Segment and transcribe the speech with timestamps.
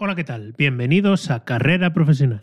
[0.00, 0.54] Hola, ¿qué tal?
[0.56, 2.38] Bienvenidos a Carrera Profesional.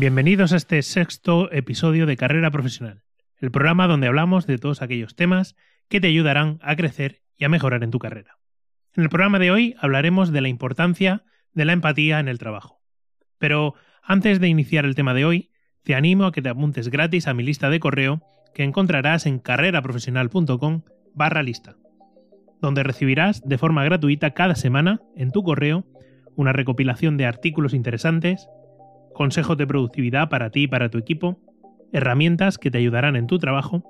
[0.00, 3.02] Bienvenidos a este sexto episodio de Carrera Profesional,
[3.36, 5.56] el programa donde hablamos de todos aquellos temas
[5.90, 8.38] que te ayudarán a crecer y a mejorar en tu carrera.
[8.94, 12.80] En el programa de hoy hablaremos de la importancia de la empatía en el trabajo.
[13.36, 15.50] Pero antes de iniciar el tema de hoy,
[15.82, 18.22] te animo a que te apuntes gratis a mi lista de correo
[18.54, 20.80] que encontrarás en carreraprofesional.com
[21.12, 21.76] barra lista,
[22.62, 25.84] donde recibirás de forma gratuita cada semana en tu correo
[26.36, 28.48] una recopilación de artículos interesantes,
[29.14, 31.38] consejos de productividad para ti y para tu equipo,
[31.92, 33.84] herramientas que te ayudarán en tu trabajo,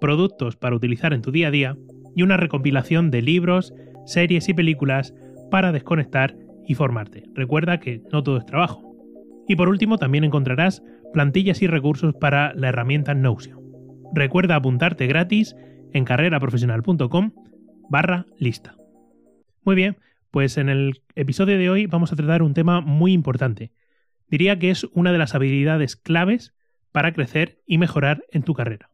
[0.00, 1.76] productos para utilizar en tu día a día
[2.14, 3.72] y una recopilación de libros,
[4.06, 5.14] series y películas
[5.50, 6.36] para desconectar
[6.66, 7.24] y formarte.
[7.34, 8.94] Recuerda que no todo es trabajo.
[9.48, 13.60] Y por último también encontrarás plantillas y recursos para la herramienta Notion.
[14.14, 15.56] Recuerda apuntarte gratis
[15.92, 17.32] en carreraprofesional.com
[17.88, 18.76] barra lista.
[19.64, 19.96] Muy bien,
[20.30, 23.72] pues en el episodio de hoy vamos a tratar un tema muy importante,
[24.28, 26.54] diría que es una de las habilidades claves
[26.92, 28.90] para crecer y mejorar en tu carrera.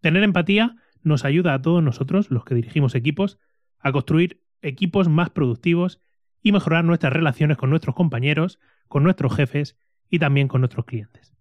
[0.00, 3.38] Tener empatía nos ayuda a todos nosotros, los que dirigimos equipos,
[3.78, 6.00] a construir equipos más productivos
[6.42, 9.76] y mejorar nuestras relaciones con nuestros compañeros, con nuestros jefes
[10.10, 11.34] y también con nuestros clientes.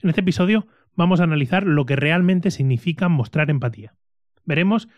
[0.00, 3.94] En este episodio vamos a analizar lo que realmente significa mostrar empatía.
[4.44, 4.88] Veremos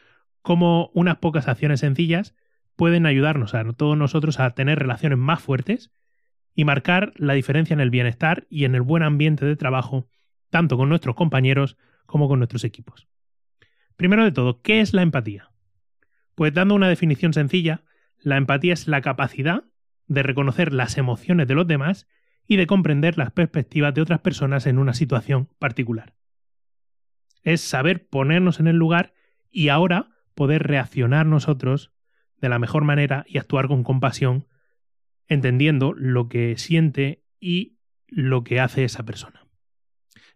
[0.42, 2.34] cómo unas pocas acciones sencillas
[2.76, 5.90] pueden ayudarnos a todos nosotros a tener relaciones más fuertes
[6.56, 10.08] y marcar la diferencia en el bienestar y en el buen ambiente de trabajo,
[10.50, 11.76] tanto con nuestros compañeros
[12.06, 13.06] como con nuestros equipos.
[13.96, 15.50] Primero de todo, ¿qué es la empatía?
[16.34, 17.84] Pues dando una definición sencilla,
[18.18, 19.64] la empatía es la capacidad
[20.06, 22.08] de reconocer las emociones de los demás
[22.48, 26.14] y de comprender las perspectivas de otras personas en una situación particular.
[27.42, 29.12] Es saber ponernos en el lugar
[29.50, 31.92] y ahora poder reaccionar nosotros
[32.40, 34.46] de la mejor manera y actuar con compasión
[35.28, 37.76] entendiendo lo que siente y
[38.08, 39.46] lo que hace esa persona.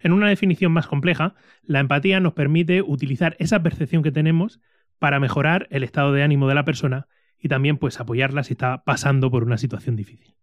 [0.01, 4.61] En una definición más compleja, la empatía nos permite utilizar esa percepción que tenemos
[4.99, 7.07] para mejorar el estado de ánimo de la persona
[7.39, 10.35] y también pues apoyarla si está pasando por una situación difícil.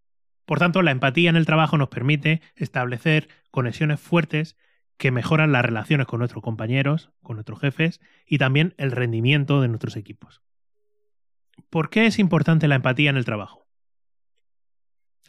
[0.45, 4.57] Por tanto, la empatía en el trabajo nos permite establecer conexiones fuertes
[4.97, 9.67] que mejoran las relaciones con nuestros compañeros, con nuestros jefes y también el rendimiento de
[9.67, 10.41] nuestros equipos.
[11.69, 13.66] ¿Por qué es importante la empatía en el trabajo?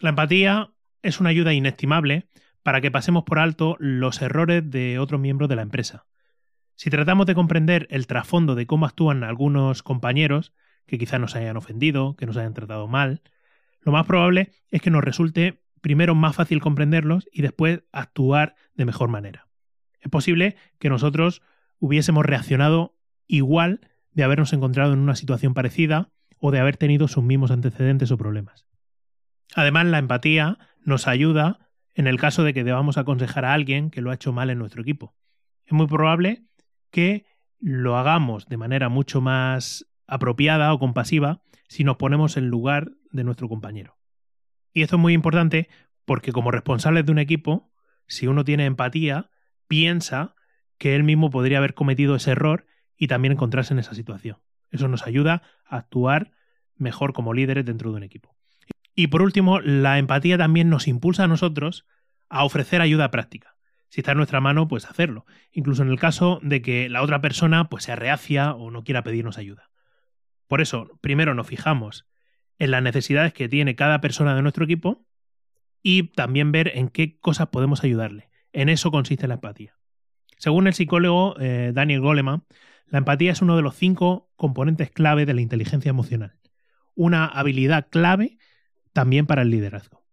[0.00, 0.70] La empatía
[1.02, 2.28] es una ayuda inestimable
[2.62, 6.06] para que pasemos por alto los errores de otros miembros de la empresa.
[6.76, 10.52] Si tratamos de comprender el trasfondo de cómo actúan algunos compañeros,
[10.86, 13.22] que quizás nos hayan ofendido, que nos hayan tratado mal,
[13.80, 18.84] lo más probable es que nos resulte primero más fácil comprenderlos y después actuar de
[18.84, 19.48] mejor manera.
[20.00, 21.42] Es posible que nosotros
[21.80, 23.80] hubiésemos reaccionado igual
[24.12, 28.16] de habernos encontrado en una situación parecida o de haber tenido sus mismos antecedentes o
[28.18, 28.68] problemas.
[29.54, 34.00] Además, la empatía nos ayuda en el caso de que debamos aconsejar a alguien que
[34.00, 35.14] lo ha hecho mal en nuestro equipo.
[35.66, 36.44] Es muy probable
[36.90, 37.26] que
[37.60, 43.24] lo hagamos de manera mucho más apropiada o compasiva si nos ponemos en lugar de
[43.24, 43.98] nuestro compañero.
[44.72, 45.68] Y esto es muy importante
[46.04, 47.72] porque como responsables de un equipo,
[48.06, 49.30] si uno tiene empatía,
[49.66, 50.34] piensa
[50.78, 52.66] que él mismo podría haber cometido ese error
[52.96, 54.38] y también encontrarse en esa situación.
[54.70, 56.30] Eso nos ayuda a actuar
[56.76, 58.37] mejor como líderes dentro de un equipo.
[58.98, 61.86] Y por último, la empatía también nos impulsa a nosotros
[62.28, 63.54] a ofrecer ayuda práctica.
[63.90, 65.24] Si está en nuestra mano, pues hacerlo.
[65.52, 69.04] Incluso en el caso de que la otra persona pues sea reacia o no quiera
[69.04, 69.70] pedirnos ayuda.
[70.48, 72.08] Por eso, primero nos fijamos
[72.58, 75.06] en las necesidades que tiene cada persona de nuestro equipo
[75.80, 78.30] y también ver en qué cosas podemos ayudarle.
[78.52, 79.78] En eso consiste la empatía.
[80.38, 82.46] Según el psicólogo eh, Daniel Goleman,
[82.86, 86.40] la empatía es uno de los cinco componentes clave de la inteligencia emocional.
[86.96, 88.37] Una habilidad clave
[88.98, 90.04] también para el liderazgo.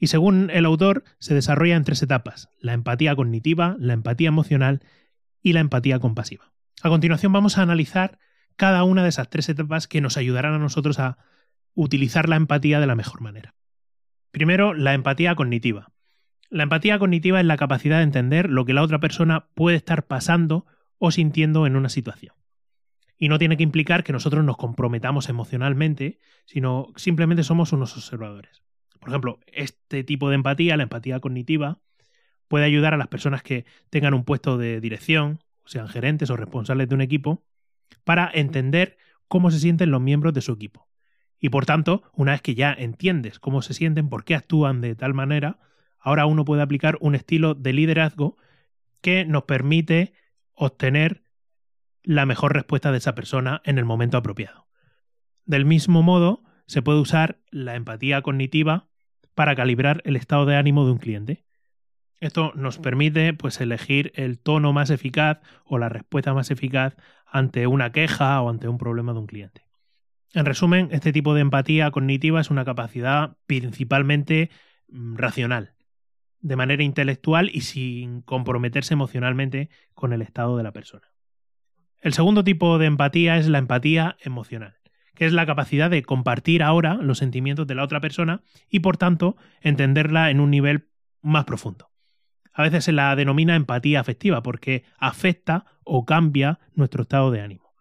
[0.00, 4.82] Y según el autor, se desarrolla en tres etapas, la empatía cognitiva, la empatía emocional
[5.42, 6.52] y la empatía compasiva.
[6.82, 8.18] A continuación vamos a analizar
[8.56, 11.18] cada una de esas tres etapas que nos ayudarán a nosotros a
[11.74, 13.54] utilizar la empatía de la mejor manera.
[14.32, 15.92] Primero, la empatía cognitiva.
[16.50, 20.08] La empatía cognitiva es la capacidad de entender lo que la otra persona puede estar
[20.08, 20.66] pasando
[20.98, 22.34] o sintiendo en una situación
[23.18, 28.62] y no tiene que implicar que nosotros nos comprometamos emocionalmente, sino simplemente somos unos observadores.
[29.00, 31.80] Por ejemplo, este tipo de empatía, la empatía cognitiva,
[32.48, 36.88] puede ayudar a las personas que tengan un puesto de dirección, sean gerentes o responsables
[36.88, 37.44] de un equipo,
[38.04, 38.98] para entender
[39.28, 40.88] cómo se sienten los miembros de su equipo.
[41.38, 44.94] Y por tanto, una vez que ya entiendes cómo se sienten, por qué actúan de
[44.94, 45.58] tal manera,
[45.98, 48.36] ahora uno puede aplicar un estilo de liderazgo
[49.00, 50.14] que nos permite
[50.54, 51.25] obtener
[52.06, 54.68] la mejor respuesta de esa persona en el momento apropiado.
[55.44, 58.88] Del mismo modo, se puede usar la empatía cognitiva
[59.34, 61.44] para calibrar el estado de ánimo de un cliente.
[62.20, 66.94] Esto nos permite pues, elegir el tono más eficaz o la respuesta más eficaz
[67.26, 69.66] ante una queja o ante un problema de un cliente.
[70.32, 74.50] En resumen, este tipo de empatía cognitiva es una capacidad principalmente
[74.88, 75.74] mm, racional,
[76.38, 81.15] de manera intelectual y sin comprometerse emocionalmente con el estado de la persona.
[82.06, 84.76] El segundo tipo de empatía es la empatía emocional,
[85.16, 88.96] que es la capacidad de compartir ahora los sentimientos de la otra persona y por
[88.96, 90.86] tanto entenderla en un nivel
[91.20, 91.90] más profundo.
[92.52, 97.74] A veces se la denomina empatía afectiva porque afecta o cambia nuestro estado de ánimo.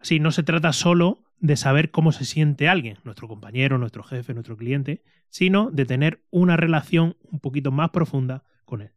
[0.00, 4.34] Así, no se trata solo de saber cómo se siente alguien, nuestro compañero, nuestro jefe,
[4.34, 8.90] nuestro cliente, sino de tener una relación un poquito más profunda con él.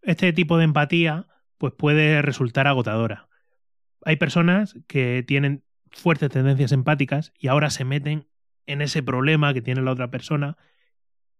[0.00, 1.26] Este tipo de empatía
[1.58, 3.28] pues puede resultar agotadora.
[4.06, 8.28] Hay personas que tienen fuertes tendencias empáticas y ahora se meten
[8.64, 10.56] en ese problema que tiene la otra persona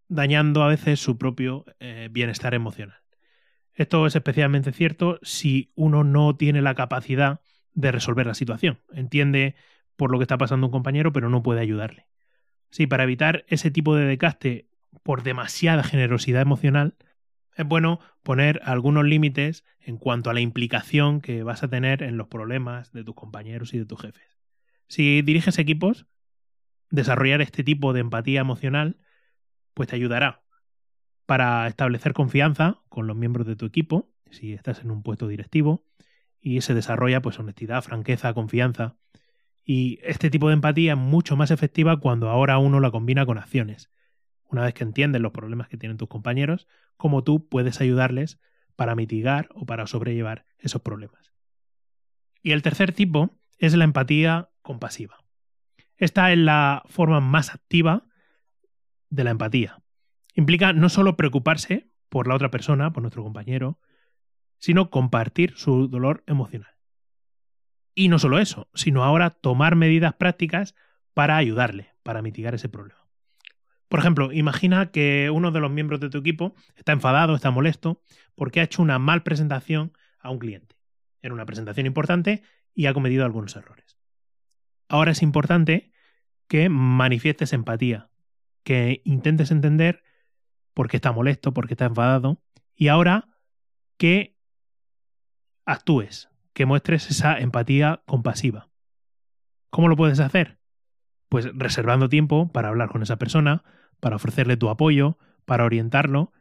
[0.08, 2.98] dañando a veces su propio eh, bienestar emocional.
[3.72, 7.40] Esto es especialmente cierto si uno no tiene la capacidad
[7.74, 8.80] de resolver la situación.
[8.92, 9.54] Entiende
[9.94, 12.08] por lo que está pasando un compañero, pero no puede ayudarle.
[12.70, 14.66] Sí, para evitar ese tipo de decaste
[15.04, 16.96] por demasiada generosidad emocional,
[17.56, 22.16] es bueno poner algunos límites en cuanto a la implicación que vas a tener en
[22.16, 24.38] los problemas de tus compañeros y de tus jefes.
[24.88, 26.06] Si diriges equipos,
[26.90, 28.98] desarrollar este tipo de empatía emocional
[29.74, 30.42] pues te ayudará
[31.26, 35.84] para establecer confianza con los miembros de tu equipo, si estás en un puesto directivo,
[36.40, 38.96] y se desarrolla pues honestidad, franqueza, confianza.
[39.64, 43.36] Y este tipo de empatía es mucho más efectiva cuando ahora uno la combina con
[43.36, 43.90] acciones.
[44.48, 46.66] Una vez que entiendes los problemas que tienen tus compañeros,
[46.96, 48.38] cómo tú puedes ayudarles
[48.76, 51.32] para mitigar o para sobrellevar esos problemas.
[52.42, 55.18] Y el tercer tipo es la empatía compasiva.
[55.96, 58.06] Esta es la forma más activa
[59.08, 59.82] de la empatía.
[60.34, 63.78] Implica no solo preocuparse por la otra persona, por nuestro compañero,
[64.58, 66.70] sino compartir su dolor emocional.
[67.94, 70.74] Y no solo eso, sino ahora tomar medidas prácticas
[71.14, 73.05] para ayudarle, para mitigar ese problema.
[73.88, 78.02] Por ejemplo, imagina que uno de los miembros de tu equipo está enfadado, está molesto,
[78.34, 80.76] porque ha hecho una mal presentación a un cliente.
[81.22, 82.42] Era una presentación importante
[82.74, 83.96] y ha cometido algunos errores.
[84.88, 85.92] Ahora es importante
[86.48, 88.10] que manifiestes empatía,
[88.62, 90.02] que intentes entender
[90.74, 92.42] por qué está molesto, por qué está enfadado,
[92.74, 93.28] y ahora
[93.96, 94.36] que
[95.64, 98.68] actúes, que muestres esa empatía compasiva.
[99.70, 100.58] ¿Cómo lo puedes hacer?
[101.28, 103.64] Pues reservando tiempo para hablar con esa persona,
[104.00, 106.32] para ofrecerle tu apoyo, para orientarlo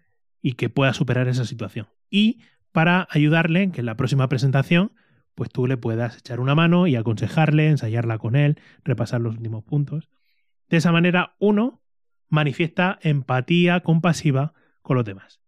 [0.42, 1.88] y que pueda superar esa situación.
[2.10, 2.42] Y
[2.72, 4.92] para ayudarle en que en la próxima presentación,
[5.34, 9.64] pues tú le puedas echar una mano y aconsejarle, ensayarla con él, repasar los últimos
[9.64, 10.10] puntos.
[10.70, 11.82] De esa manera, uno,
[12.30, 15.42] manifiesta empatía compasiva con los demás.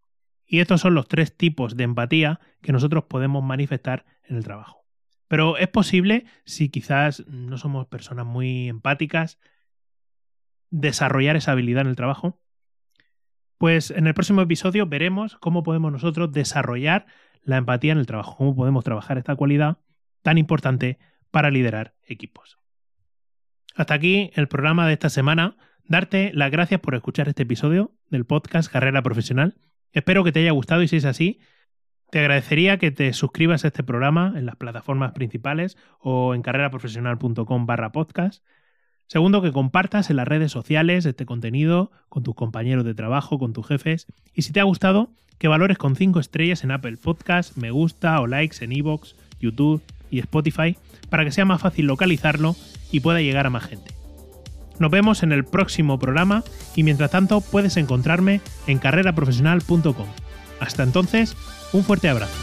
[0.46, 4.87] Y estos son los tres tipos de empatía que nosotros podemos manifestar en el trabajo.
[5.28, 9.40] Pero es posible, si quizás no somos personas muy empáticas,
[10.70, 12.40] desarrollar esa habilidad en el trabajo.
[13.58, 17.08] Pues en el próximo episodio veremos cómo podemos nosotros desarrollar
[17.42, 19.80] la empatía en el trabajo, cómo podemos trabajar esta cualidad
[20.22, 21.00] tan importante
[21.32, 22.60] para liderar equipos.
[23.76, 28.26] Hasta aquí el programa de esta semana darte las gracias por escuchar este episodio del
[28.26, 29.56] podcast Carrera Profesional.
[29.92, 31.40] Espero que te haya gustado y si es así,
[32.10, 37.66] te agradecería que te suscribas a este programa en las plataformas principales o en carreraprofesional.com
[37.66, 38.44] barra podcast.
[39.08, 43.54] Segundo, que compartas en las redes sociales este contenido con tus compañeros de trabajo, con
[43.54, 44.08] tus jefes.
[44.34, 48.20] Y si te ha gustado, que valores con 5 estrellas en Apple Podcast, me gusta
[48.20, 50.78] o likes en iVoox, YouTube y Spotify
[51.10, 52.56] para que sea más fácil localizarlo
[52.92, 53.92] y pueda llegar a más gente.
[54.80, 56.44] Nos vemos en el próximo programa
[56.76, 60.27] y mientras tanto puedes encontrarme en carreraprofesional.com.
[60.60, 61.36] Hasta entonces,
[61.74, 62.34] un fuerte abrazo.